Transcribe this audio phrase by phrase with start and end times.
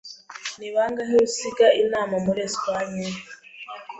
[0.57, 3.07] Ni bangahe usiga inama muri Espagne?